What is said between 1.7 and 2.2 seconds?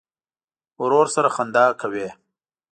کوې.